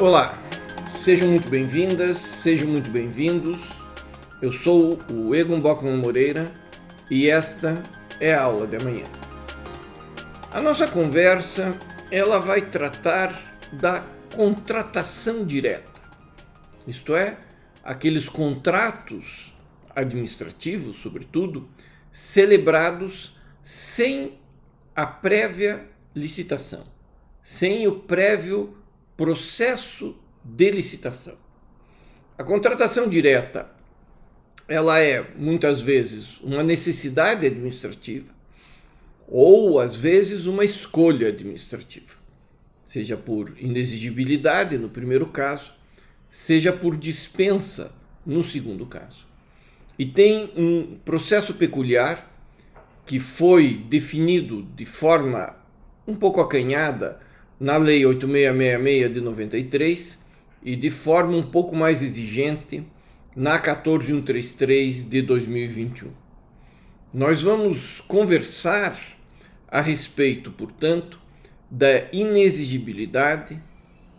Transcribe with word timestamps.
Olá, 0.00 0.42
sejam 1.04 1.28
muito 1.28 1.50
bem-vindas, 1.50 2.16
sejam 2.16 2.68
muito 2.68 2.90
bem-vindos. 2.90 3.60
Eu 4.40 4.50
sou 4.50 4.98
o 5.12 5.34
Egon 5.34 5.60
Bockman 5.60 5.98
Moreira 5.98 6.50
e 7.10 7.28
esta 7.28 7.82
é 8.18 8.32
a 8.32 8.44
aula 8.44 8.66
de 8.66 8.76
amanhã. 8.76 9.04
A 10.52 10.62
nossa 10.62 10.88
conversa 10.88 11.78
ela 12.10 12.38
vai 12.38 12.62
tratar 12.62 13.30
da 13.74 14.02
contratação 14.34 15.44
direta, 15.44 16.00
isto 16.86 17.14
é, 17.14 17.36
aqueles 17.84 18.26
contratos 18.26 19.54
administrativos, 19.94 20.96
sobretudo, 20.96 21.68
celebrados 22.10 23.36
sem 23.62 24.40
a 24.96 25.04
prévia 25.04 25.86
licitação, 26.14 26.84
sem 27.42 27.86
o 27.86 28.00
prévio 28.00 28.79
processo 29.20 30.16
de 30.42 30.70
licitação. 30.70 31.36
A 32.38 32.42
contratação 32.42 33.06
direta, 33.06 33.70
ela 34.66 34.98
é 34.98 35.34
muitas 35.36 35.82
vezes 35.82 36.40
uma 36.40 36.62
necessidade 36.62 37.46
administrativa 37.46 38.32
ou 39.28 39.78
às 39.78 39.94
vezes 39.94 40.46
uma 40.46 40.64
escolha 40.64 41.28
administrativa, 41.28 42.14
seja 42.82 43.14
por 43.14 43.54
inexigibilidade 43.58 44.78
no 44.78 44.88
primeiro 44.88 45.26
caso, 45.26 45.74
seja 46.30 46.72
por 46.72 46.96
dispensa 46.96 47.92
no 48.24 48.42
segundo 48.42 48.86
caso. 48.86 49.26
E 49.98 50.06
tem 50.06 50.50
um 50.56 50.98
processo 51.04 51.52
peculiar 51.52 52.26
que 53.04 53.20
foi 53.20 53.84
definido 53.86 54.62
de 54.74 54.86
forma 54.86 55.54
um 56.06 56.14
pouco 56.14 56.40
acanhada 56.40 57.20
na 57.60 57.76
Lei 57.76 58.06
8666 58.06 59.12
de 59.12 59.20
93 59.20 60.18
e 60.62 60.74
de 60.74 60.90
forma 60.90 61.36
um 61.36 61.42
pouco 61.42 61.76
mais 61.76 62.02
exigente 62.02 62.82
na 63.36 63.58
14133 63.58 65.06
de 65.06 65.20
2021. 65.20 66.10
Nós 67.12 67.42
vamos 67.42 68.00
conversar 68.00 68.98
a 69.68 69.82
respeito, 69.82 70.50
portanto, 70.50 71.20
da 71.70 72.08
inexigibilidade, 72.12 73.62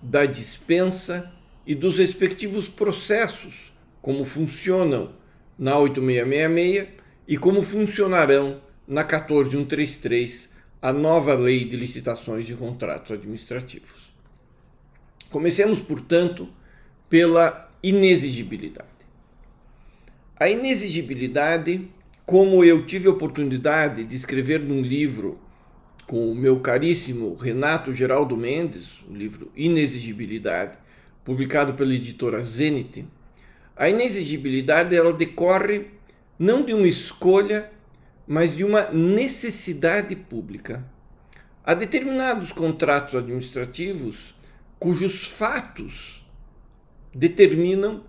da 0.02 0.26
dispensa 0.26 1.34
e 1.66 1.74
dos 1.74 1.98
respectivos 1.98 2.70
processos, 2.70 3.74
como 4.02 4.24
funcionam 4.24 5.14
na 5.58 5.78
8666 5.80 6.90
e 7.28 7.38
como 7.38 7.64
funcionarão 7.64 8.62
na 8.88 9.04
14133 9.04 10.51
a 10.82 10.92
nova 10.92 11.34
lei 11.36 11.64
de 11.64 11.78
licitações 11.78 12.50
e 12.50 12.54
contratos 12.54 13.12
administrativos. 13.12 14.12
Comecemos, 15.30 15.80
portanto, 15.80 16.50
pela 17.10 17.70
inexigibilidade. 17.84 18.90
A 20.40 20.50
inexigibilidade, 20.50 21.88
como 22.26 22.64
eu 22.64 22.86
tive 22.86 23.08
a 23.08 23.12
oportunidade 23.12 24.06
de 24.06 24.16
escrever 24.16 24.60
num 24.62 24.82
livro 24.82 25.40
com 26.08 26.32
o 26.32 26.36
meu 26.36 26.60
caríssimo 26.60 27.36
Renato 27.36 27.94
Geraldo 27.94 28.36
Mendes, 28.36 29.02
o 29.08 29.14
livro 29.14 29.52
Inexigibilidade, 29.56 30.78
publicado 31.24 31.76
pela 31.76 31.94
editora 31.94 32.42
Zenit, 32.44 33.06
a 33.78 33.88
inexigibilidade 33.88 34.96
ela 34.96 35.14
decorre 35.14 35.86
não 36.38 36.66
de 36.66 36.74
uma 36.74 36.88
escolha 36.88 37.72
mas 38.28 38.56
de 38.56 38.64
uma 38.64 38.90
necessidade 38.92 40.16
pública. 40.16 40.86
Há 41.64 41.74
determinados 41.74 42.52
contratos 42.52 43.16
administrativos 43.16 44.36
cujos 44.80 45.28
fatos 45.28 46.26
determinam 47.14 48.04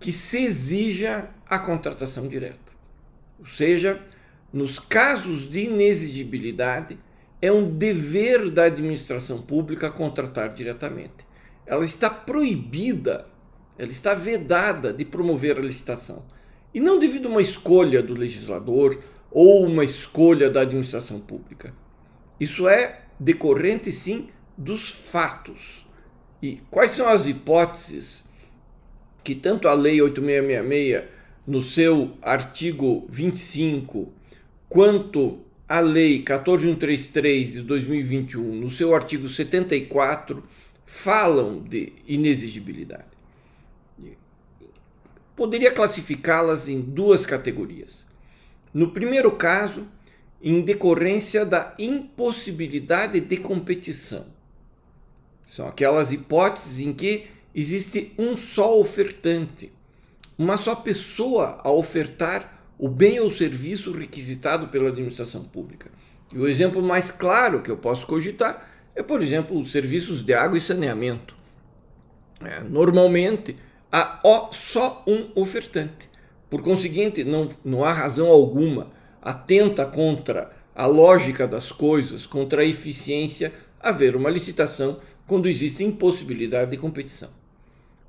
que 0.00 0.10
se 0.10 0.38
exija 0.38 1.30
a 1.48 1.58
contratação 1.58 2.26
direta. 2.26 2.72
Ou 3.38 3.46
seja, 3.46 4.02
nos 4.52 4.78
casos 4.78 5.48
de 5.48 5.64
inexigibilidade, 5.64 6.98
é 7.40 7.52
um 7.52 7.76
dever 7.76 8.50
da 8.50 8.64
administração 8.64 9.40
pública 9.40 9.90
contratar 9.90 10.52
diretamente. 10.52 11.26
Ela 11.66 11.84
está 11.84 12.08
proibida, 12.08 13.26
ela 13.78 13.90
está 13.90 14.14
vedada 14.14 14.92
de 14.92 15.04
promover 15.04 15.58
a 15.58 15.62
licitação. 15.62 16.24
E 16.72 16.80
não 16.80 16.98
devido 16.98 17.26
a 17.26 17.30
uma 17.30 17.42
escolha 17.42 18.02
do 18.02 18.14
legislador 18.14 18.98
ou 19.30 19.66
uma 19.66 19.84
escolha 19.84 20.50
da 20.50 20.62
administração 20.62 21.20
pública. 21.20 21.74
Isso 22.38 22.68
é 22.68 23.02
decorrente, 23.18 23.92
sim, 23.92 24.28
dos 24.56 24.90
fatos. 24.90 25.86
E 26.42 26.60
quais 26.70 26.92
são 26.92 27.08
as 27.08 27.26
hipóteses 27.26 28.24
que 29.24 29.34
tanto 29.34 29.68
a 29.68 29.74
Lei 29.74 30.00
8666, 30.00 31.16
no 31.46 31.62
seu 31.62 32.16
artigo 32.22 33.06
25, 33.08 34.12
quanto 34.68 35.40
a 35.68 35.80
Lei 35.80 36.22
14133 36.22 37.52
de 37.54 37.62
2021, 37.62 38.42
no 38.54 38.70
seu 38.70 38.94
artigo 38.94 39.28
74, 39.28 40.42
falam 40.84 41.62
de 41.62 41.92
inexigibilidade? 42.06 43.16
Poderia 45.36 45.70
classificá-las 45.70 46.66
em 46.66 46.80
duas 46.80 47.26
categorias. 47.26 48.05
No 48.76 48.90
primeiro 48.90 49.30
caso, 49.30 49.86
em 50.38 50.60
decorrência 50.60 51.46
da 51.46 51.74
impossibilidade 51.78 53.18
de 53.20 53.38
competição. 53.38 54.26
São 55.40 55.66
aquelas 55.66 56.12
hipóteses 56.12 56.80
em 56.80 56.92
que 56.92 57.24
existe 57.54 58.12
um 58.18 58.36
só 58.36 58.78
ofertante, 58.78 59.72
uma 60.36 60.58
só 60.58 60.74
pessoa 60.74 61.58
a 61.64 61.70
ofertar 61.70 62.68
o 62.78 62.86
bem 62.86 63.18
ou 63.18 63.30
serviço 63.30 63.92
requisitado 63.92 64.68
pela 64.68 64.90
administração 64.90 65.44
pública. 65.44 65.90
E 66.30 66.38
o 66.38 66.46
exemplo 66.46 66.82
mais 66.82 67.10
claro 67.10 67.62
que 67.62 67.70
eu 67.70 67.78
posso 67.78 68.06
cogitar 68.06 68.70
é, 68.94 69.02
por 69.02 69.22
exemplo, 69.22 69.58
os 69.58 69.72
serviços 69.72 70.22
de 70.22 70.34
água 70.34 70.58
e 70.58 70.60
saneamento. 70.60 71.34
É, 72.42 72.60
normalmente, 72.60 73.56
há 73.90 74.20
só 74.52 75.02
um 75.06 75.30
ofertante. 75.34 76.14
Por 76.48 76.62
conseguinte, 76.62 77.24
não, 77.24 77.50
não 77.64 77.84
há 77.84 77.92
razão 77.92 78.28
alguma, 78.28 78.90
atenta 79.20 79.84
contra 79.84 80.50
a 80.74 80.86
lógica 80.86 81.46
das 81.46 81.72
coisas, 81.72 82.26
contra 82.26 82.62
a 82.62 82.64
eficiência, 82.64 83.52
haver 83.80 84.14
uma 84.14 84.30
licitação 84.30 85.00
quando 85.26 85.48
existe 85.48 85.82
impossibilidade 85.82 86.70
de 86.70 86.76
competição. 86.76 87.30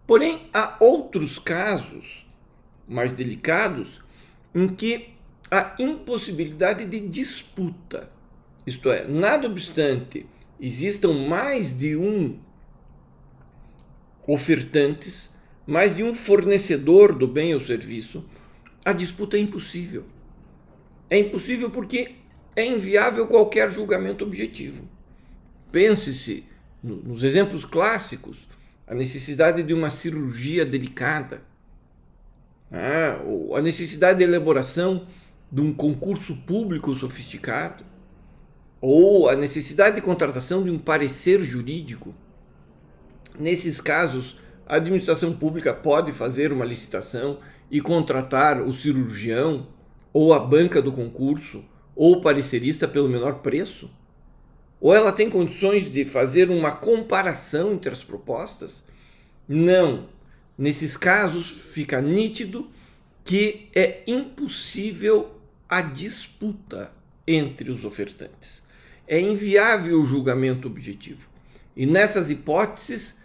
Porém, 0.06 0.48
há 0.54 0.78
outros 0.80 1.40
casos 1.40 2.26
mais 2.88 3.14
delicados 3.14 4.02
em 4.54 4.68
que 4.68 5.10
há 5.52 5.76
impossibilidade 5.80 6.86
de 6.86 7.00
disputa. 7.00 8.10
Isto 8.66 8.92
é, 8.92 9.08
nada 9.08 9.48
obstante 9.48 10.26
existam 10.60 11.14
mais 11.14 11.78
de 11.78 11.96
um 11.96 12.40
ofertantes, 14.26 15.30
mais 15.68 15.94
de 15.94 16.02
um 16.02 16.16
fornecedor 16.16 17.14
do 17.14 17.28
bem 17.28 17.54
ou 17.54 17.60
serviço, 17.60 18.24
a 18.86 18.94
disputa 18.94 19.36
é 19.36 19.42
impossível. 19.42 20.06
É 21.10 21.20
impossível 21.20 21.70
porque 21.70 22.16
é 22.56 22.66
inviável 22.66 23.28
qualquer 23.28 23.70
julgamento 23.70 24.24
objetivo. 24.24 24.88
Pense-se 25.72 26.46
nos 26.82 27.22
exemplos 27.22 27.66
clássicos, 27.66 28.48
a 28.88 28.96
necessidade 28.96 29.62
de 29.62 29.74
uma 29.74 29.90
cirurgia 29.90 30.66
delicada, 30.66 31.42
ah, 32.72 33.20
a 33.58 33.62
necessidade 33.62 34.20
de 34.20 34.24
elaboração 34.24 35.06
de 35.52 35.62
um 35.62 35.74
concurso 35.74 36.36
público 36.36 36.96
sofisticado, 36.96 37.84
ou 38.80 39.28
a 39.30 39.36
necessidade 39.36 39.98
de 39.98 40.02
contratação 40.02 40.64
de 40.64 40.70
um 40.70 40.80
parecer 40.80 41.42
jurídico. 41.42 42.16
Nesses 43.38 43.82
casos, 43.82 44.38
a 44.68 44.76
administração 44.76 45.34
pública 45.34 45.74
pode 45.74 46.12
fazer 46.12 46.52
uma 46.52 46.66
licitação 46.66 47.40
e 47.72 47.80
contratar 47.82 48.62
o 48.62 48.72
cirurgião, 48.72 49.68
ou 50.14 50.34
a 50.34 50.40
banca 50.40 50.82
do 50.82 50.92
concurso, 50.92 51.64
ou 51.96 52.14
o 52.14 52.22
parecerista 52.22 52.88
pelo 52.88 53.10
menor 53.10 53.40
preço? 53.40 53.90
Ou 54.80 54.94
ela 54.94 55.12
tem 55.12 55.30
condições 55.30 55.92
de 55.92 56.06
fazer 56.06 56.50
uma 56.50 56.72
comparação 56.72 57.74
entre 57.74 57.92
as 57.92 58.04
propostas? 58.04 58.84
Não. 59.48 60.08
Nesses 60.58 60.96
casos, 60.96 61.50
fica 61.50 62.02
nítido 62.02 62.70
que 63.24 63.70
é 63.76 64.04
impossível 64.08 65.32
a 65.68 65.82
disputa 65.82 66.92
entre 67.28 67.72
os 67.72 67.84
ofertantes. 67.84 68.64
É 69.08 69.20
inviável 69.20 70.02
o 70.02 70.06
julgamento 70.06 70.68
objetivo. 70.68 71.30
E 71.76 71.86
nessas 71.86 72.30
hipóteses, 72.30 73.16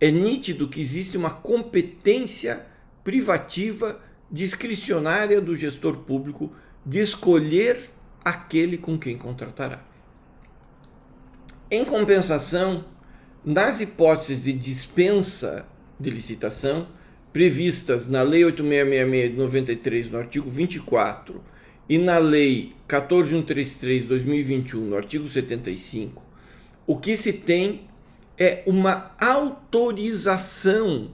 é 0.00 0.10
nítido 0.10 0.68
que 0.68 0.80
existe 0.80 1.16
uma 1.16 1.30
competência 1.30 2.66
privativa 3.04 4.00
discricionária 4.30 5.40
do 5.40 5.56
gestor 5.56 5.98
público 5.98 6.52
de 6.86 7.00
escolher 7.00 7.90
aquele 8.24 8.78
com 8.78 8.98
quem 8.98 9.18
contratará. 9.18 9.84
Em 11.70 11.84
compensação, 11.84 12.84
nas 13.44 13.80
hipóteses 13.80 14.42
de 14.42 14.52
dispensa 14.52 15.66
de 15.98 16.10
licitação 16.10 16.88
previstas 17.32 18.06
na 18.06 18.22
Lei 18.22 18.44
8666 18.44 19.30
de 19.30 19.36
93, 19.36 20.10
no 20.10 20.18
artigo 20.18 20.50
24, 20.50 21.42
e 21.88 21.98
na 21.98 22.18
Lei 22.18 22.72
14133 22.88 24.02
de 24.02 24.08
2021, 24.08 24.80
no 24.80 24.96
artigo 24.96 25.28
75, 25.28 26.24
o 26.86 26.96
que 26.96 27.16
se 27.16 27.32
tem 27.32 27.82
é 28.40 28.62
uma 28.64 29.14
autorização 29.20 31.10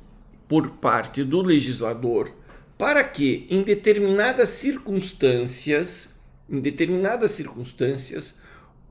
por 0.46 0.70
parte 0.76 1.24
do 1.24 1.42
legislador 1.42 2.32
para 2.78 3.02
que, 3.02 3.48
em 3.50 3.62
determinadas 3.62 4.50
circunstâncias, 4.50 6.10
em 6.48 6.60
determinadas 6.60 7.32
circunstâncias, 7.32 8.36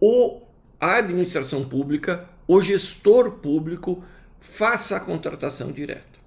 o, 0.02 0.42
a 0.82 0.98
administração 0.98 1.64
pública, 1.64 2.28
o 2.46 2.62
gestor 2.62 3.32
público, 3.38 4.04
faça 4.38 4.98
a 4.98 5.00
contratação 5.00 5.72
direta. 5.72 6.20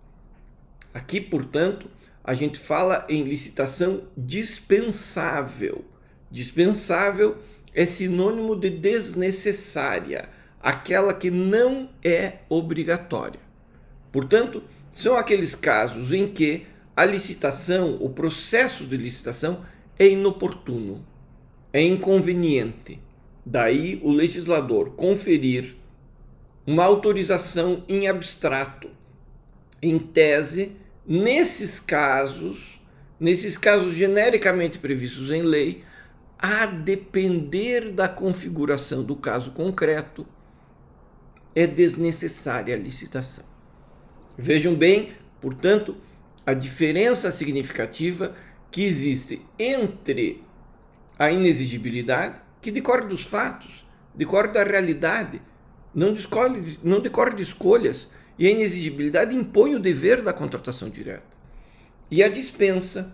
Aqui, 0.95 1.21
portanto, 1.21 1.91
a 2.25 2.33
gente 2.33 2.59
fala 2.59 3.05
em 3.11 3.23
licitação 3.23 4.05
dispensável. 4.17 5.85
Dispensável 6.31 7.37
é 7.75 7.85
sinônimo 7.85 8.57
de 8.57 8.71
desnecessária, 8.71 10.29
aquela 10.61 11.15
que 11.15 11.31
não 11.31 11.89
é 12.05 12.39
obrigatória. 12.49 13.41
Portanto, 14.13 14.63
são 14.93 15.17
aqueles 15.17 15.55
casos 15.55 16.13
em 16.13 16.27
que 16.29 16.67
a 16.97 17.05
licitação, 17.05 17.97
o 18.01 18.11
processo 18.11 18.85
de 18.85 18.97
licitação 18.97 19.61
é 19.99 20.09
inoportuno, 20.09 21.07
é 21.73 21.83
inconveniente. 21.83 23.01
Daí 23.47 24.01
o 24.03 24.11
legislador 24.11 24.91
conferir 24.91 25.77
uma 26.67 26.85
autorização 26.85 27.85
em 27.89 28.09
abstrato, 28.09 28.91
em 29.81 29.99
tese, 29.99 30.77
nesses 31.07 31.81
casos, 31.81 32.81
nesses 33.19 33.57
casos 33.57 33.95
genericamente 33.95 34.79
previstos 34.79 35.31
em 35.31 35.43
lei, 35.43 35.83
a 36.39 36.67
depender 36.67 37.91
da 37.91 38.09
configuração 38.09 39.03
do 39.03 39.17
caso 39.17 39.53
concreto, 39.53 40.27
é 41.55 41.67
desnecessária 41.67 42.75
a 42.75 42.79
licitação. 42.79 43.45
Vejam 44.37 44.75
bem, 44.75 45.13
portanto, 45.41 45.97
a 46.47 46.55
diferença 46.55 47.31
significativa 47.31 48.35
que 48.71 48.83
existe 48.83 49.43
entre 49.59 50.43
a 51.19 51.31
inexigibilidade, 51.31 52.41
que 52.61 52.71
decorre 52.71 53.07
dos 53.07 53.25
fatos, 53.25 53.87
decorre 54.15 54.49
da 54.49 54.63
realidade, 54.63 55.43
não, 55.95 56.15
decorre, 56.15 56.79
não 56.83 57.01
decorre 57.01 57.35
de 57.35 57.43
escolhas, 57.43 58.09
e 58.39 58.47
a 58.47 58.51
inexigibilidade 58.51 59.37
impõe 59.37 59.75
o 59.75 59.81
dever 59.81 60.23
da 60.23 60.33
contratação 60.33 60.89
direta. 60.89 61.37
E 62.11 62.23
a 62.23 62.29
dispensa, 62.29 63.13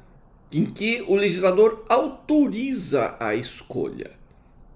em 0.53 0.67
que 0.67 1.03
o 1.09 1.17
legislador 1.17 1.85
autoriza 1.89 3.17
a 3.19 3.35
escolha. 3.35 4.13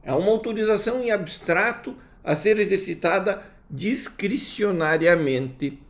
É 0.03 0.13
uma 0.13 0.31
autorização 0.31 1.03
em 1.03 1.11
abstrato 1.11 1.95
a 2.29 2.37
ser 2.37 2.59
exercitada 2.59 3.43
discricionariamente 3.71 5.81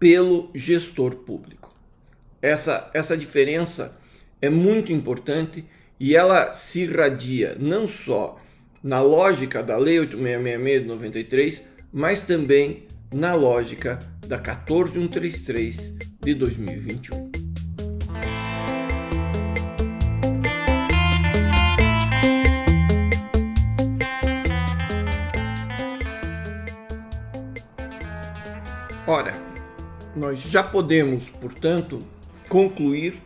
pelo 0.00 0.50
gestor 0.54 1.16
público. 1.16 1.76
Essa, 2.40 2.90
essa 2.94 3.14
diferença 3.14 3.94
é 4.40 4.48
muito 4.48 4.90
importante 4.90 5.66
e 6.00 6.16
ela 6.16 6.54
se 6.54 6.80
irradia 6.80 7.54
não 7.60 7.86
só 7.86 8.40
na 8.82 9.02
lógica 9.02 9.62
da 9.62 9.76
Lei 9.76 10.00
8666 10.00 10.80
de 10.80 10.88
93, 10.88 11.62
mas 11.92 12.22
também 12.22 12.86
na 13.12 13.34
lógica 13.34 13.98
da 14.26 14.38
14133 14.38 15.92
de 16.22 16.34
2021. 16.34 17.37
Ora, 29.10 29.32
nós 30.14 30.38
já 30.38 30.62
podemos, 30.62 31.30
portanto, 31.30 32.06
concluir 32.46 33.22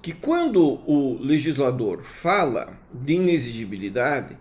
que 0.00 0.12
quando 0.12 0.80
o 0.88 1.18
legislador 1.20 2.04
fala 2.04 2.78
de 2.92 3.14
inexigibilidade 3.14 4.38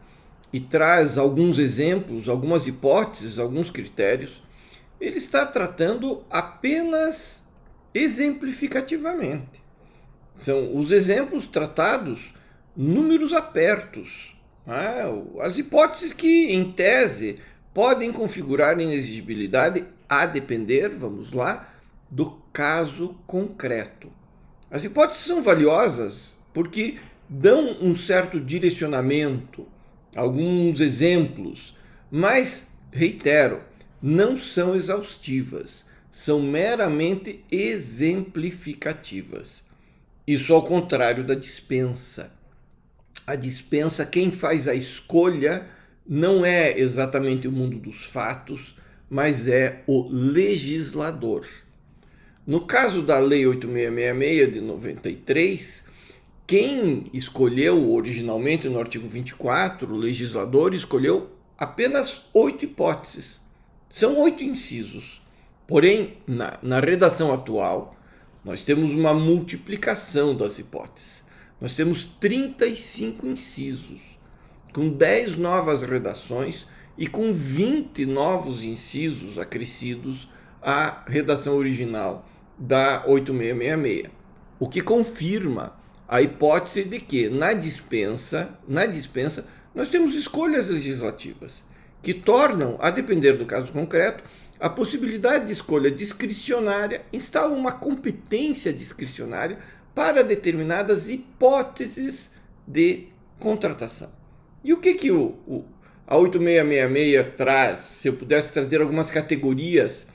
e 0.54 0.60
traz 0.60 1.18
alguns 1.18 1.58
exemplos, 1.58 2.30
algumas 2.30 2.68
hipóteses, 2.68 3.40
alguns 3.40 3.72
critérios, 3.72 4.44
ele 5.02 5.18
está 5.18 5.48
tratando 5.48 6.24
apenas 6.30 7.42
exemplificativamente. 7.92 9.64
São 10.36 10.78
os 10.78 10.92
exemplos 10.92 11.48
tratados 11.48 12.36
números 12.78 13.34
apertos. 13.34 14.36
Né? 14.64 15.06
As 15.42 15.58
hipóteses 15.58 16.14
que, 16.14 16.54
em 16.54 16.72
tese, 16.72 17.40
podem 17.74 18.12
configurar 18.12 18.80
inexigibilidade 18.80 19.88
a 20.22 20.26
depender, 20.26 20.90
vamos 20.90 21.32
lá, 21.32 21.74
do 22.10 22.44
caso 22.54 23.16
concreto. 23.26 24.12
As 24.70 24.84
hipóteses 24.84 25.24
são 25.24 25.42
valiosas 25.42 26.38
porque 26.54 26.98
dão 27.28 27.76
um 27.82 27.96
certo 27.96 28.40
direcionamento, 28.40 29.66
alguns 30.16 30.80
exemplos, 30.80 31.76
mas, 32.12 32.68
reitero, 32.92 33.64
não 34.02 34.38
são 34.38 34.76
exaustivas, 34.76 35.86
são 36.12 36.40
meramente 36.40 37.44
exemplificativas. 37.52 39.64
Isso 40.28 40.54
ao 40.54 40.62
contrário 40.64 41.24
da 41.24 41.34
dispensa. 41.34 42.32
A 43.26 43.36
dispensa, 43.36 44.06
quem 44.06 44.30
faz 44.32 44.68
a 44.68 44.76
escolha 44.76 45.66
não 46.08 46.46
é 46.46 46.78
exatamente 46.78 47.48
o 47.48 47.52
mundo 47.52 47.80
dos 47.80 48.06
fatos, 48.06 48.76
mas 49.14 49.48
é 49.48 49.84
o 49.86 50.08
legislador. 50.10 51.46
No 52.48 52.66
caso 52.66 53.04
da 53.04 53.20
Lei 53.20 53.46
8666 53.46 54.54
de 54.54 54.60
93, 54.60 55.86
quem 56.48 57.04
escolheu 57.14 57.92
originalmente 57.92 58.68
no 58.68 58.80
artigo 58.80 59.08
24, 59.08 59.94
o 59.94 59.98
legislador 59.98 60.74
escolheu 60.74 61.30
apenas 61.56 62.24
oito 62.34 62.66
hipóteses. 62.66 63.40
São 63.88 64.18
oito 64.18 64.44
incisos. 64.44 65.22
Porém, 65.68 66.18
na, 66.26 66.58
na 66.64 66.80
redação 66.80 67.32
atual, 67.32 67.96
nós 68.44 68.64
temos 68.64 68.94
uma 68.94 69.14
multiplicação 69.14 70.36
das 70.36 70.58
hipóteses. 70.58 71.24
Nós 71.62 71.74
temos 71.74 72.04
35 72.20 73.28
incisos, 73.28 74.02
com 74.74 74.90
10 74.90 75.38
novas 75.38 75.84
redações 75.84 76.66
e 76.98 77.08
com 77.08 77.34
20 77.34 78.06
novos 78.06 78.64
incisos 78.64 79.38
acrescidos 79.38 80.30
à 80.62 81.04
redação 81.08 81.56
original 81.56 82.28
da 82.58 83.04
8666, 83.08 84.12
o 84.60 84.70
que 84.70 84.82
confirma 84.82 85.76
a 86.08 86.22
hipótese 86.22 86.84
de 86.84 87.00
que 87.00 87.30
na 87.30 87.54
dispensa, 87.54 88.58
na 88.68 88.86
dispensa, 88.86 89.48
nós 89.74 89.90
temos 89.90 90.16
escolhas 90.16 90.70
legislativas 90.70 91.64
que 92.02 92.14
tornam, 92.14 92.78
a 92.80 92.92
depender 92.92 93.34
do 93.34 93.46
caso 93.46 93.72
concreto, 93.72 94.24
a 94.60 94.70
possibilidade 94.70 95.48
de 95.48 95.54
escolha 95.54 95.90
discricionária, 95.90 97.02
instala 97.12 97.54
uma 97.54 97.72
competência 97.72 98.72
discricionária 98.72 99.58
para 99.96 100.24
determinadas 100.24 101.10
hipóteses 101.10 102.32
de 102.68 103.08
contratação. 103.40 104.12
E 104.64 104.72
o 104.72 104.80
que, 104.80 104.94
que 104.94 105.12
o, 105.12 105.36
o, 105.48 105.66
a 106.08 106.18
8666 106.18 107.36
traz? 107.36 107.80
Se 107.80 108.08
eu 108.08 108.14
pudesse 108.14 108.52
trazer 108.52 108.82
algumas 108.82 109.10
categorias 109.10 110.08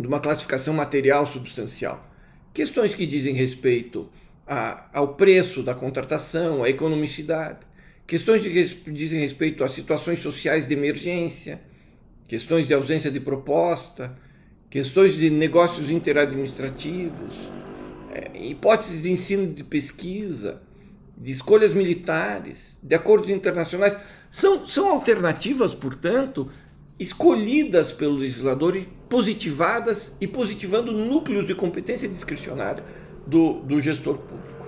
de 0.00 0.06
uma 0.06 0.20
classificação 0.20 0.74
material 0.74 1.26
substancial. 1.26 2.08
Questões 2.54 2.94
que 2.94 3.06
dizem 3.06 3.34
respeito 3.34 4.08
a, 4.46 4.88
ao 4.92 5.14
preço 5.14 5.62
da 5.62 5.74
contratação, 5.74 6.64
à 6.64 6.70
economicidade, 6.70 7.60
questões 8.06 8.42
que 8.42 8.90
dizem 8.90 9.20
respeito 9.20 9.62
a 9.62 9.68
situações 9.68 10.20
sociais 10.20 10.66
de 10.66 10.74
emergência, 10.74 11.60
questões 12.26 12.66
de 12.66 12.74
ausência 12.74 13.10
de 13.10 13.20
proposta, 13.20 14.16
questões 14.68 15.14
de 15.14 15.30
negócios 15.30 15.90
interadministrativos, 15.90 17.34
é, 18.12 18.46
hipóteses 18.46 19.02
de 19.02 19.10
ensino 19.10 19.52
de 19.52 19.62
pesquisa, 19.62 20.62
de 21.20 21.30
escolhas 21.30 21.74
militares, 21.74 22.78
de 22.82 22.94
acordos 22.94 23.28
internacionais. 23.28 23.94
São, 24.30 24.66
são 24.66 24.88
alternativas, 24.88 25.74
portanto, 25.74 26.48
escolhidas 26.98 27.92
pelo 27.92 28.16
legislador 28.16 28.74
e 28.74 28.88
positivadas 29.08 30.12
e 30.18 30.26
positivando 30.26 30.92
núcleos 30.92 31.46
de 31.46 31.54
competência 31.54 32.08
discricionária 32.08 32.82
do, 33.26 33.60
do 33.60 33.80
gestor 33.82 34.16
público. 34.16 34.66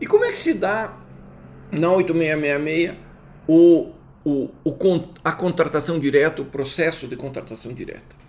E 0.00 0.06
como 0.06 0.24
é 0.24 0.32
que 0.32 0.38
se 0.38 0.54
dá 0.54 0.96
na 1.70 1.92
8666 1.92 2.96
o, 3.46 3.92
o, 4.24 4.50
o, 4.64 5.04
a 5.22 5.32
contratação 5.32 5.98
direta, 5.98 6.40
o 6.40 6.46
processo 6.46 7.06
de 7.06 7.16
contratação 7.16 7.74
direta. 7.74 8.24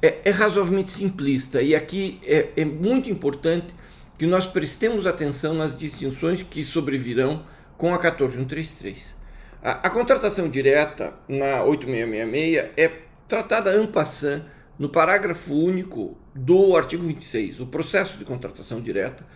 É, 0.00 0.20
é 0.24 0.30
razoavelmente 0.30 0.90
simplista 0.90 1.60
e 1.60 1.74
aqui 1.74 2.20
é, 2.24 2.48
é 2.56 2.64
muito 2.64 3.10
importante 3.10 3.74
que 4.20 4.26
nós 4.26 4.46
prestemos 4.46 5.06
atenção 5.06 5.54
nas 5.54 5.74
distinções 5.74 6.42
que 6.42 6.62
sobrevirão 6.62 7.42
com 7.78 7.94
a 7.94 7.98
14133. 7.98 9.16
A, 9.62 9.86
a 9.86 9.88
contratação 9.88 10.46
direta 10.46 11.14
na 11.26 11.64
8666 11.64 12.70
é 12.76 13.00
tratada 13.26 13.74
en 13.82 13.86
passant 13.86 14.42
no 14.78 14.90
parágrafo 14.90 15.54
único 15.54 16.18
do 16.34 16.76
artigo 16.76 17.02
26, 17.02 17.60
o 17.60 17.66
processo 17.68 18.18
de 18.18 18.26
contratação 18.26 18.82
direta, 18.82 19.26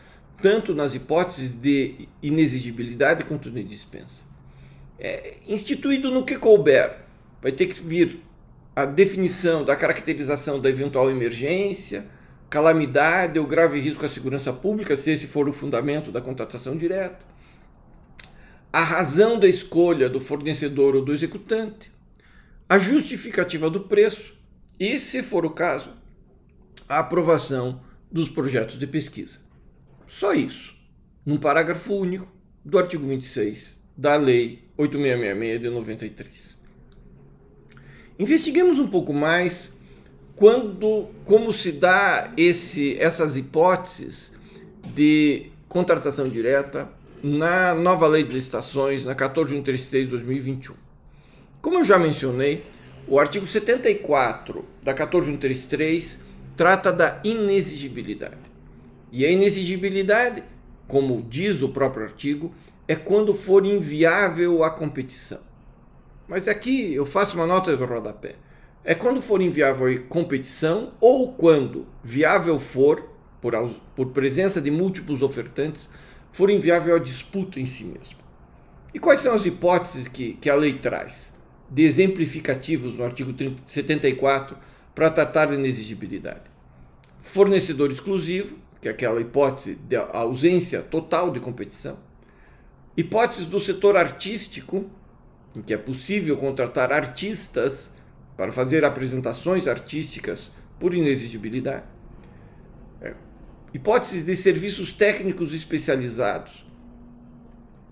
tanto 0.43 0.75
nas 0.75 0.95
hipóteses 0.95 1.49
de 1.49 2.07
inexigibilidade 2.23 3.25
quanto 3.25 3.51
de 3.51 3.65
dispensa. 3.65 4.27
É 4.99 5.39
instituído 5.49 6.11
no 6.11 6.27
que 6.27 6.37
couber, 6.37 6.99
vai 7.41 7.53
ter 7.53 7.69
que 7.69 7.81
vir 7.81 8.21
a 8.77 8.85
definição 8.85 9.65
da 9.65 9.75
caracterização 9.75 10.61
da 10.61 10.69
eventual 10.69 11.11
emergência, 11.11 12.05
calamidade 12.55 13.37
ou 13.37 13.49
grave 13.49 13.81
risco 13.81 14.07
à 14.07 14.09
segurança 14.09 14.53
pública, 14.53 14.97
se 14.97 15.11
esse 15.11 15.27
for 15.27 15.49
o 15.49 15.53
fundamento 15.53 16.13
da 16.13 16.21
contratação 16.21 16.77
direta, 16.77 17.27
a 18.73 18.81
razão 18.81 19.41
da 19.41 19.49
escolha 19.49 20.09
do 20.09 20.21
fornecedor 20.21 20.95
ou 20.95 21.05
do 21.05 21.13
executante, 21.13 21.91
a 22.69 22.79
justificativa 22.79 23.69
do 23.69 23.81
preço 23.81 24.35
e, 24.79 25.01
se 25.01 25.21
for 25.21 25.45
o 25.45 25.51
caso, 25.51 25.95
a 26.89 27.01
aprovação 27.01 27.81
dos 28.09 28.29
projetos 28.29 28.79
de 28.79 28.87
pesquisa. 28.87 29.41
Só 30.07 30.33
isso, 30.33 30.77
num 31.27 31.39
parágrafo 31.39 31.93
único 31.93 32.33
do 32.65 32.79
artigo 32.79 33.05
26 33.05 33.83
da 33.97 34.15
Lei 34.15 34.63
8666 34.77 35.61
de 35.61 35.71
93. 35.71 36.57
Investiguemos 38.17 38.79
um 38.79 38.87
pouco 38.87 39.13
mais 39.13 39.73
quando, 40.37 41.09
como 41.25 41.53
se 41.53 41.73
dá 41.73 42.33
esse, 42.37 42.97
essas 42.99 43.37
hipóteses 43.37 44.33
de 44.95 45.51
contratação 45.69 46.29
direta 46.29 46.89
na 47.23 47.75
nova 47.75 48.07
lei 48.07 48.23
de 48.23 48.35
licitações, 48.35 49.05
na 49.05 49.15
14133 49.15 50.05
de 50.05 50.11
2021. 50.11 50.75
Como 51.63 51.79
eu 51.79 51.85
já 51.85 51.99
mencionei, 51.99 52.65
o 53.07 53.19
artigo 53.19 53.47
74 53.47 54.65
da 54.83 54.93
14133 54.93 56.19
trata 56.57 56.93
da 56.93 57.21
inexigibilidade. 57.25 58.37
E 59.11 59.25
a 59.25 59.31
inexigibilidade, 59.31 60.43
como 60.89 61.23
diz 61.23 61.63
o 61.63 61.69
próprio 61.69 62.05
artigo, 62.05 62.55
é 62.87 62.95
quando 62.95 63.33
for 63.33 63.65
inviável 63.65 64.63
a 64.63 64.71
competição. 64.71 65.41
Mas 66.29 66.49
aqui 66.49 66.93
eu 66.95 67.07
faço 67.07 67.37
uma 67.37 67.47
nota 67.47 67.77
do 67.77 67.85
rodapé. 67.85 68.37
É 68.85 68.95
quando 68.95 69.23
for 69.23 69.41
inviável 69.41 70.05
competição 70.11 70.93
ou 71.01 71.33
quando 71.33 71.87
viável 72.03 72.61
for, 72.61 73.09
por, 73.41 73.55
por 73.97 74.09
presença 74.09 74.61
de 74.61 74.71
múltiplos 74.71 75.23
ofertantes, 75.23 75.89
for 76.31 76.51
inviável 76.51 76.95
a 76.95 76.99
disputa 76.99 77.59
em 77.59 77.65
si 77.65 77.85
mesmo. 77.85 78.19
E 78.93 78.99
quais 78.99 79.23
são 79.23 79.35
as 79.35 79.47
hipóteses 79.47 80.07
que, 80.07 80.35
que 80.35 80.51
a 80.51 80.55
lei 80.55 80.75
traz? 80.75 81.33
De 81.71 81.83
exemplificativos 81.83 82.95
no 82.95 83.05
artigo 83.05 83.35
74 83.67 84.57
para 84.95 85.11
tratar 85.11 85.47
da 85.47 85.55
inexigibilidade. 85.55 86.51
Fornecedor 87.19 87.91
exclusivo, 87.91 88.59
que 88.83 88.89
é 88.89 88.91
aquela 88.91 89.19
hipótese 89.19 89.77
de 89.77 89.97
ausência 89.97 90.83
total 90.83 91.31
de 91.31 91.41
competição. 91.41 91.99
Hipóteses 92.95 93.47
do 93.47 93.59
setor 93.59 93.97
artístico, 93.97 94.91
em 95.57 95.63
que 95.63 95.73
é 95.73 95.79
possível 95.79 96.37
contratar 96.37 96.93
artistas 96.93 97.94
para 98.37 98.53
fazer 98.53 98.85
apresentações 98.85 99.67
artísticas 99.67 100.51
por 100.79 100.95
inexigibilidade. 100.95 101.85
É. 103.01 103.15
Hipóteses 103.73 104.25
de 104.25 104.37
serviços 104.37 104.93
técnicos 104.93 105.55
especializados, 105.55 106.67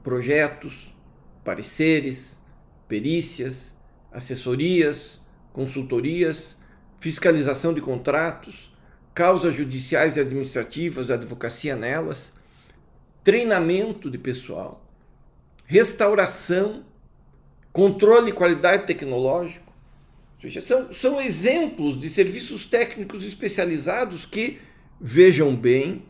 projetos, 0.02 0.94
pareceres, 1.44 2.40
perícias, 2.88 3.74
assessorias, 4.10 5.20
consultorias, 5.52 6.58
fiscalização 7.00 7.72
de 7.72 7.80
contratos, 7.80 8.72
causas 9.14 9.54
judiciais 9.54 10.16
e 10.16 10.20
administrativas, 10.20 11.10
advocacia 11.10 11.76
nelas, 11.76 12.32
treinamento 13.22 14.10
de 14.10 14.18
pessoal, 14.18 14.84
restauração 15.66 16.84
controle 17.72 18.30
e 18.30 18.34
qualidade 18.34 18.86
tecnológico. 18.86 19.71
São, 20.50 20.92
são 20.92 21.20
exemplos 21.20 21.98
de 21.98 22.08
serviços 22.08 22.66
técnicos 22.66 23.24
especializados 23.24 24.24
que, 24.24 24.58
vejam 25.00 25.54
bem, 25.54 26.02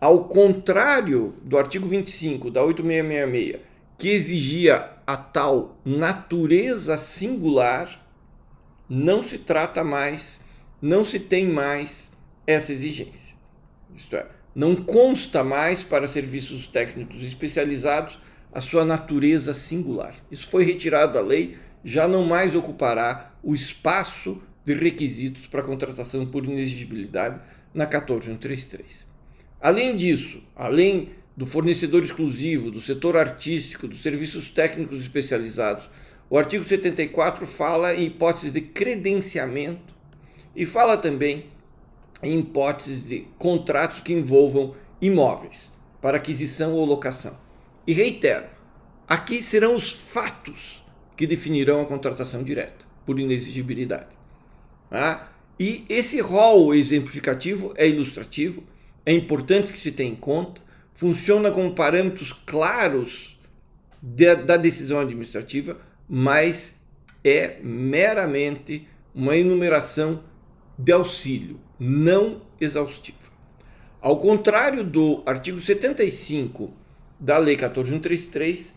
ao 0.00 0.24
contrário 0.24 1.34
do 1.42 1.58
artigo 1.58 1.86
25 1.86 2.50
da 2.50 2.62
8666, 2.62 3.60
que 3.98 4.08
exigia 4.10 4.90
a 5.06 5.16
tal 5.16 5.80
natureza 5.84 6.96
singular, 6.96 8.06
não 8.88 9.22
se 9.22 9.38
trata 9.38 9.82
mais, 9.82 10.40
não 10.80 11.02
se 11.02 11.18
tem 11.18 11.46
mais 11.46 12.10
essa 12.46 12.72
exigência. 12.72 13.36
Isto 13.94 14.16
é, 14.16 14.26
não 14.54 14.76
consta 14.76 15.42
mais 15.42 15.82
para 15.82 16.06
serviços 16.06 16.66
técnicos 16.66 17.22
especializados 17.22 18.18
a 18.52 18.60
sua 18.60 18.84
natureza 18.84 19.52
singular. 19.52 20.14
Isso 20.30 20.48
foi 20.48 20.64
retirado 20.64 21.14
da 21.14 21.20
lei, 21.20 21.56
já 21.84 22.08
não 22.08 22.24
mais 22.24 22.54
ocupará 22.54 23.34
o 23.42 23.54
espaço 23.54 24.40
de 24.64 24.74
requisitos 24.74 25.46
para 25.46 25.62
contratação 25.62 26.26
por 26.26 26.44
inexigibilidade 26.44 27.40
na 27.72 27.86
14133. 27.86 29.06
Além 29.60 29.96
disso, 29.96 30.42
além 30.54 31.10
do 31.36 31.46
fornecedor 31.46 32.02
exclusivo, 32.02 32.70
do 32.70 32.80
setor 32.80 33.16
artístico, 33.16 33.88
dos 33.88 34.02
serviços 34.02 34.48
técnicos 34.48 35.00
especializados, 35.00 35.88
o 36.28 36.36
artigo 36.36 36.64
74 36.64 37.46
fala 37.46 37.94
em 37.94 38.06
hipóteses 38.06 38.52
de 38.52 38.60
credenciamento 38.60 39.94
e 40.54 40.66
fala 40.66 40.96
também 40.96 41.46
em 42.22 42.40
hipóteses 42.40 43.06
de 43.06 43.20
contratos 43.38 44.00
que 44.00 44.12
envolvam 44.12 44.74
imóveis 45.00 45.72
para 46.02 46.16
aquisição 46.16 46.74
ou 46.74 46.84
locação. 46.84 47.38
E 47.86 47.92
reitero, 47.92 48.46
aqui 49.06 49.42
serão 49.42 49.74
os 49.74 49.90
fatos 49.90 50.84
que 51.18 51.26
definirão 51.26 51.82
a 51.82 51.84
contratação 51.84 52.44
direta, 52.44 52.86
por 53.04 53.18
inexigibilidade. 53.18 54.16
Tá? 54.88 55.32
E 55.58 55.84
esse 55.88 56.20
rol 56.20 56.72
exemplificativo 56.72 57.74
é 57.76 57.88
ilustrativo, 57.88 58.62
é 59.04 59.12
importante 59.12 59.72
que 59.72 59.78
se 59.78 59.90
tenha 59.90 60.12
em 60.12 60.14
conta, 60.14 60.62
funciona 60.94 61.50
como 61.50 61.74
parâmetros 61.74 62.32
claros 62.32 63.36
de, 64.00 64.32
da 64.36 64.56
decisão 64.56 65.00
administrativa, 65.00 65.76
mas 66.08 66.76
é 67.24 67.58
meramente 67.64 68.86
uma 69.12 69.36
enumeração 69.36 70.22
de 70.78 70.92
auxílio, 70.92 71.58
não 71.80 72.42
exaustiva. 72.60 73.18
Ao 74.00 74.16
contrário 74.18 74.84
do 74.84 75.24
artigo 75.26 75.58
75 75.58 76.72
da 77.18 77.38
Lei 77.38 77.56
14133, 77.56 78.72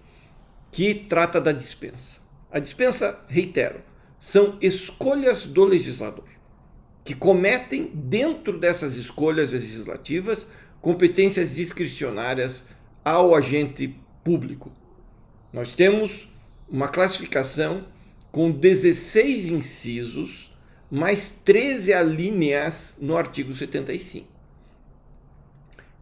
que 0.72 0.96
trata 0.96 1.40
da 1.40 1.52
dispensa. 1.52 2.21
A 2.52 2.60
dispensa, 2.60 3.24
reitero, 3.30 3.82
são 4.20 4.58
escolhas 4.62 5.46
do 5.46 5.64
legislador, 5.64 6.28
que 7.04 7.16
cometem, 7.16 7.90
dentro 7.94 8.60
dessas 8.60 8.96
escolhas 8.96 9.54
legislativas, 9.54 10.46
competências 10.82 11.56
discricionárias 11.56 12.66
ao 13.06 13.34
agente 13.34 13.96
público. 14.22 14.72
Nós 15.54 15.74
temos 15.74 16.28
uma 16.70 16.90
classificação 16.90 17.88
com 18.32 18.52
16 18.52 19.46
incisos, 19.48 20.54
mais 20.90 21.30
13 21.30 21.94
alíneas 21.94 22.98
no 23.00 23.16
artigo 23.16 23.54
75. 23.54 24.28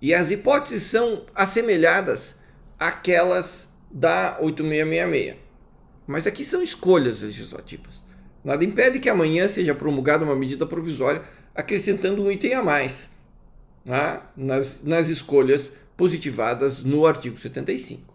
E 0.02 0.14
as 0.14 0.32
hipóteses 0.32 0.84
são 0.84 1.26
assemelhadas 1.36 2.36
àquelas 2.80 3.68
da 3.92 4.38
8666. 4.42 5.49
Mas 6.10 6.26
aqui 6.26 6.44
são 6.44 6.64
escolhas 6.64 7.22
legislativas. 7.22 8.02
Nada 8.44 8.66
impede 8.66 8.98
que 8.98 9.08
amanhã 9.08 9.48
seja 9.48 9.76
promulgada 9.76 10.26
uma 10.26 10.36
medida 10.36 10.66
provisória 10.66 11.22
acrescentando 11.54 12.24
um 12.24 12.32
item 12.32 12.56
a 12.56 12.64
mais 12.64 13.12
né, 13.86 14.20
nas, 14.36 14.80
nas 14.82 15.08
escolhas 15.08 15.72
positivadas 15.96 16.82
no 16.82 17.06
artigo 17.06 17.38
75. 17.38 18.12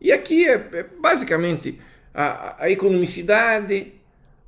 E 0.00 0.10
aqui 0.10 0.46
é, 0.46 0.54
é 0.54 0.86
basicamente 0.98 1.78
a, 2.14 2.64
a 2.64 2.70
economicidade, 2.70 3.92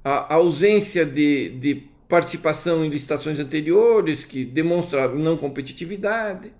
a, 0.03 0.33
a 0.33 0.37
ausência 0.37 1.05
de, 1.05 1.51
de 1.51 1.83
participação 2.09 2.83
em 2.83 2.89
licitações 2.89 3.39
anteriores, 3.39 4.25
que 4.25 4.43
demonstra 4.43 5.07
não 5.09 5.37
competitividade, 5.37 6.51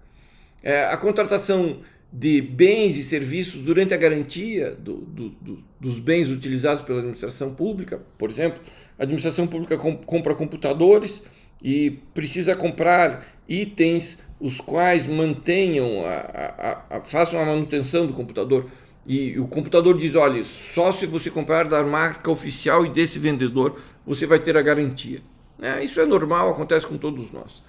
é, 0.63 0.85
a 0.85 0.99
contratação 0.99 1.81
de 2.13 2.41
bens 2.41 2.97
e 2.97 3.03
serviços 3.03 3.63
durante 3.63 3.93
a 3.93 3.97
garantia 3.97 4.71
do, 4.73 4.95
do, 4.95 5.29
do, 5.31 5.65
dos 5.81 5.99
bens 5.99 6.29
utilizados 6.29 6.83
pela 6.83 6.99
administração 6.99 7.55
pública. 7.55 8.01
Por 8.17 8.31
exemplo, 8.31 8.61
a 8.99 9.03
administração 9.03 9.47
pública 9.47 9.77
compra 9.77 10.35
computadores 10.35 11.23
e 11.63 11.99
precisa 12.15 12.55
comprar 12.55 13.27
itens 13.49 14.19
os 14.39 14.61
quais 14.61 15.07
mantenham, 15.07 16.05
a, 16.05 16.85
a, 16.91 16.97
a, 16.97 17.01
façam 17.01 17.41
a 17.41 17.45
manutenção 17.45 18.07
do 18.07 18.13
computador. 18.13 18.67
E 19.07 19.39
o 19.39 19.47
computador 19.47 19.97
diz: 19.97 20.15
olha, 20.15 20.43
só 20.45 20.93
se 20.93 21.07
você 21.07 21.31
comprar 21.31 21.65
da 21.65 21.83
marca 21.83 22.31
oficial 22.31 22.85
e 22.85 22.91
desse 22.91 23.19
vendedor 23.19 23.81
você 24.07 24.27
vai 24.27 24.39
ter 24.39 24.57
a 24.57 24.63
garantia. 24.63 25.21
É, 25.61 25.83
isso 25.83 26.01
é 26.01 26.05
normal, 26.05 26.51
acontece 26.51 26.87
com 26.87 26.99
todos 26.99 27.31
nós. 27.33 27.63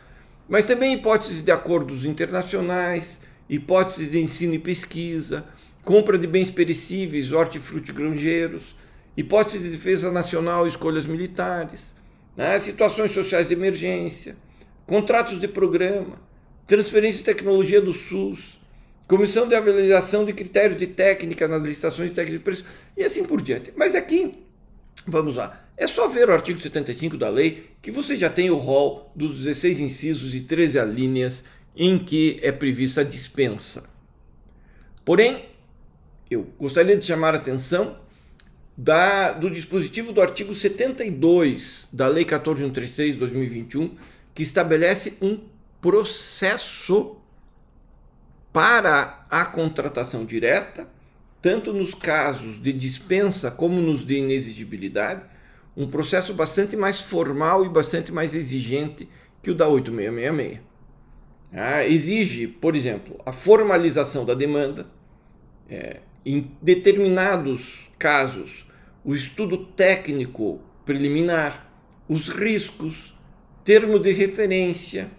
Mas 0.50 0.65
também 0.65 0.94
hipóteses 0.94 1.41
de 1.41 1.51
acordos 1.51 2.06
internacionais, 2.06 3.20
hipóteses 3.50 4.12
de 4.12 4.20
ensino 4.20 4.54
e 4.54 4.60
pesquisa, 4.60 5.46
compra 5.84 6.18
de 6.18 6.27
bens 6.27 6.51
perecíveis, 6.51 7.32
hortifruti 7.32 7.92
granjeiros, 7.92 8.75
hipótese 9.16 9.60
de 9.60 9.70
defesa 9.70 10.12
nacional, 10.12 10.68
escolhas 10.68 11.08
militares, 11.08 11.96
né? 12.36 12.60
situações 12.60 13.12
sociais 13.12 13.48
de 13.48 13.54
emergência, 13.54 14.38
contratos 14.86 15.39
de 15.39 15.48
programa, 15.48 16.22
transferência 16.68 17.20
de 17.20 17.24
tecnologia 17.24 17.82
do 17.82 17.94
SUS, 17.94 18.60
comissão 19.08 19.48
de 19.48 19.56
avaliação 19.56 20.25
de 20.25 20.34
critérios 20.34 20.77
de 20.77 20.88
técnica 20.88 21.48
nas 21.48 21.66
licitações 21.66 22.10
de 22.10 22.16
técnicas 22.16 22.39
de 22.39 22.44
preço 22.44 22.66
e 22.96 23.04
assim 23.04 23.24
por 23.24 23.42
diante. 23.42 23.72
Mas 23.75 23.96
aqui, 23.96 24.34
vamos 25.08 25.38
lá, 25.38 25.66
é 25.77 25.88
só 25.88 26.08
ver 26.08 26.27
o 26.27 26.34
artigo 26.34 26.60
75 26.60 27.18
da 27.18 27.30
lei 27.30 27.70
que 27.82 27.92
você 27.92 28.16
já 28.18 28.30
tem 28.30 28.50
o 28.50 28.58
rol 28.58 29.12
dos 29.16 29.38
16 29.38 29.80
incisos 29.80 30.36
e 30.36 30.42
13 30.42 30.80
alíneas 30.80 31.46
em 31.77 32.00
que 32.00 32.39
é 32.41 32.51
prevista 32.51 33.01
a 33.01 33.03
dispensa. 33.03 33.89
Porém, 35.05 35.46
eu 36.29 36.43
gostaria 36.60 36.98
de 36.98 37.05
chamar 37.05 37.34
a 37.34 37.38
atenção 37.38 37.98
da, 38.75 39.31
do 39.31 39.50
dispositivo 39.50 40.12
do 40.12 40.22
artigo 40.22 40.53
72 40.53 41.88
da 41.93 42.07
Lei 42.07 42.25
14133 42.25 43.13
de 43.13 43.19
2021, 43.19 43.96
que 44.34 44.43
estabelece 44.43 45.17
um 45.22 45.39
processo 45.79 47.17
para 48.51 49.25
a 49.29 49.46
contratação 49.46 50.25
direta, 50.25 50.88
tanto 51.41 51.72
nos 51.72 51.93
casos 51.93 52.62
de 52.62 52.74
dispensa 52.74 53.50
como 53.50 53.79
nos 53.79 54.05
de 54.05 54.17
inexigibilidade, 54.17 55.22
um 55.75 55.88
processo 55.88 56.34
bastante 56.34 56.75
mais 56.75 57.00
formal 57.00 57.63
e 57.63 57.69
bastante 57.69 58.12
mais 58.12 58.34
exigente 58.34 59.07
que 59.41 59.51
o 59.51 59.55
da 59.55 59.67
8666. 59.67 60.66
Ah, 61.51 61.86
exige, 61.86 62.48
por 62.48 62.75
exemplo, 62.75 63.20
a 63.25 63.32
formalização 63.32 64.25
da 64.25 64.34
demanda, 64.34 64.86
é, 65.70 66.01
em 66.25 66.51
determinados 66.62 67.89
casos, 67.98 68.68
o 69.04 69.16
estudo 69.16 69.58
técnico 69.58 70.60
preliminar, 70.86 71.72
os 72.08 72.30
riscos, 72.30 73.13
termo 73.63 74.00
de 74.00 74.12
referência, 74.12 75.10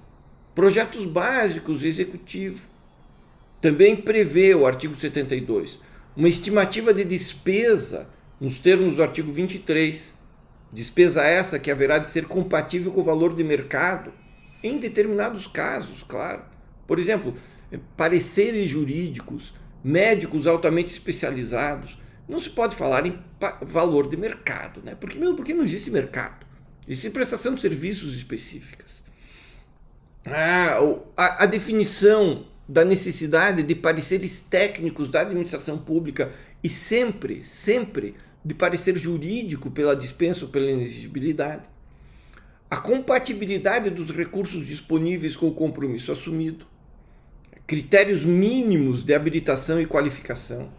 projetos 0.54 1.06
básicos 1.06 1.82
executivo. 1.82 2.68
Também 3.60 3.96
prevê 3.96 4.54
o 4.54 4.66
artigo 4.66 4.94
72 4.94 5.80
uma 6.18 6.28
estimativa 6.28 6.92
de 6.92 7.04
despesa 7.04 8.08
nos 8.40 8.58
termos 8.58 8.96
do 8.96 9.02
artigo 9.04 9.30
23, 9.30 10.12
despesa 10.72 11.22
essa 11.22 11.60
que 11.60 11.70
haverá 11.70 11.98
de 11.98 12.10
ser 12.10 12.24
compatível 12.24 12.90
com 12.90 13.00
o 13.00 13.04
valor 13.04 13.36
de 13.36 13.44
mercado 13.44 14.12
em 14.62 14.78
determinados 14.78 15.46
casos, 15.46 16.02
claro. 16.02 16.42
Por 16.86 16.98
exemplo, 16.98 17.34
pareceres 17.96 18.68
jurídicos, 18.68 19.54
médicos 19.82 20.46
altamente 20.46 20.92
especializados. 20.92 21.98
Não 22.28 22.40
se 22.40 22.50
pode 22.50 22.76
falar 22.76 23.06
em 23.06 23.18
valor 23.62 24.08
de 24.08 24.16
mercado, 24.16 24.82
né? 24.84 24.94
Porque, 24.94 25.18
mesmo 25.18 25.36
porque 25.36 25.54
não 25.54 25.64
existe 25.64 25.90
mercado. 25.90 26.46
Existe 26.86 27.10
prestação 27.10 27.54
de 27.54 27.60
serviços 27.60 28.14
específicas. 28.16 29.02
Ah, 30.26 30.78
a, 31.16 31.44
a 31.44 31.46
definição 31.46 32.46
da 32.68 32.84
necessidade 32.84 33.62
de 33.62 33.74
pareceres 33.74 34.40
técnicos 34.40 35.08
da 35.08 35.22
administração 35.22 35.78
pública 35.78 36.30
e 36.62 36.68
sempre, 36.68 37.42
sempre 37.44 38.14
de 38.44 38.54
parecer 38.54 38.96
jurídico 38.96 39.70
pela 39.70 39.96
dispensa 39.96 40.44
ou 40.44 40.50
pela 40.50 40.70
inexigibilidade 40.70 41.62
a 42.70 42.76
compatibilidade 42.76 43.88
dos 43.88 44.10
recursos 44.10 44.66
disponíveis 44.66 45.34
com 45.34 45.48
o 45.48 45.54
compromisso 45.54 46.12
assumido, 46.12 46.66
critérios 47.66 48.24
mínimos 48.24 49.02
de 49.02 49.14
habilitação 49.14 49.80
e 49.80 49.86
qualificação, 49.86 50.70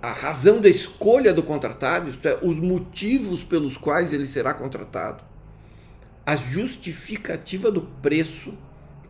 a 0.00 0.12
razão 0.12 0.60
da 0.60 0.68
escolha 0.68 1.34
do 1.34 1.42
contratado, 1.42 2.08
isto 2.08 2.28
é, 2.28 2.38
os 2.40 2.60
motivos 2.60 3.42
pelos 3.42 3.76
quais 3.76 4.12
ele 4.12 4.28
será 4.28 4.54
contratado, 4.54 5.24
a 6.24 6.36
justificativa 6.36 7.70
do 7.72 7.82
preço, 7.82 8.54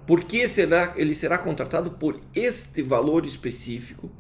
por 0.07 0.25
que 0.25 0.49
será, 0.49 0.95
ele 0.97 1.15
será 1.15 1.37
contratado 1.37 1.91
por 1.91 2.19
este 2.35 2.81
valor 2.83 3.27
específico, 3.27 4.11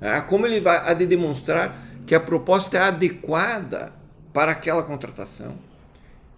né? 0.00 0.22
como 0.22 0.46
ele 0.46 0.60
vai 0.60 0.78
a 0.78 0.94
de 0.94 1.04
demonstrar 1.04 1.76
que 2.06 2.14
a 2.14 2.20
proposta 2.20 2.78
é 2.78 2.80
adequada 2.80 3.92
para 4.32 4.52
aquela 4.52 4.82
contratação 4.82 5.71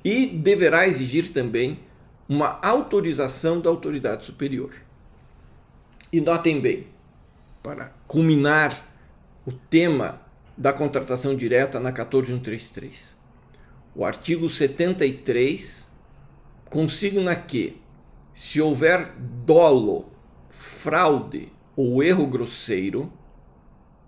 e 0.04 0.26
deverá 0.26 0.86
exigir 0.86 1.32
também 1.32 1.80
uma 2.28 2.60
autorização 2.62 3.60
da 3.60 3.70
autoridade 3.70 4.26
superior. 4.26 4.74
E 6.12 6.20
notem 6.20 6.60
bem, 6.60 6.86
para 7.62 7.94
culminar 8.06 8.86
o 9.46 9.52
tema 9.52 10.20
da 10.56 10.72
contratação 10.72 11.34
direta 11.34 11.80
na 11.80 11.90
14133, 11.90 13.16
o 13.94 14.04
artigo 14.04 14.48
73 14.48 15.88
consigna 16.68 17.34
que, 17.34 17.80
se 18.32 18.60
houver 18.60 19.12
dolo, 19.44 20.12
fraude 20.50 21.52
ou 21.76 22.02
erro 22.02 22.26
grosseiro, 22.26 23.12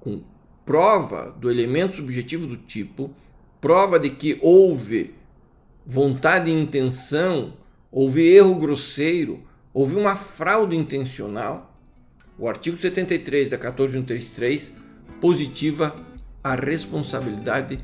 com 0.00 0.22
prova 0.64 1.30
do 1.30 1.50
elemento 1.50 1.96
subjetivo 1.96 2.46
do 2.46 2.56
tipo, 2.56 3.10
prova 3.60 3.98
de 3.98 4.10
que 4.10 4.38
houve 4.42 5.14
vontade 5.86 6.50
e 6.50 6.54
intenção, 6.54 7.54
houve 7.92 8.26
erro 8.26 8.56
grosseiro, 8.56 9.42
houve 9.72 9.94
uma 9.94 10.16
fraude 10.16 10.76
intencional, 10.76 11.78
o 12.36 12.48
artigo 12.48 12.76
73 12.76 13.50
da 13.50 13.58
14133 13.58 14.72
positiva 15.20 15.94
a 16.42 16.54
responsabilidade 16.54 17.78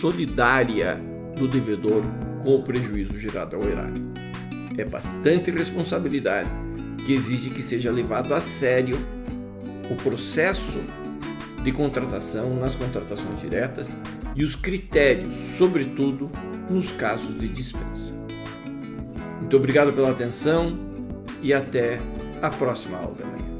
solidária 0.00 1.00
do 1.36 1.48
devedor 1.48 2.02
com 2.42 2.54
o 2.54 2.62
prejuízo 2.62 3.18
gerado 3.18 3.56
ao 3.56 3.64
erário. 3.64 4.02
É 4.78 4.84
bastante 4.84 5.50
responsabilidade 5.50 6.48
que 7.04 7.12
exige 7.12 7.50
que 7.50 7.62
seja 7.62 7.90
levado 7.90 8.32
a 8.32 8.40
sério 8.40 8.96
o 9.90 9.96
processo 9.96 10.80
de 11.62 11.72
contratação 11.72 12.54
nas 12.56 12.74
contratações 12.74 13.40
diretas 13.40 13.96
e 14.34 14.44
os 14.44 14.56
critérios, 14.56 15.32
sobretudo, 15.56 16.30
nos 16.68 16.90
casos 16.92 17.38
de 17.38 17.48
dispensa. 17.48 18.14
Muito 19.40 19.56
obrigado 19.56 19.92
pela 19.92 20.10
atenção 20.10 20.78
e 21.42 21.52
até 21.52 22.00
a 22.40 22.50
próxima 22.50 22.98
aula 22.98 23.14
da 23.14 23.26
manhã. 23.26 23.53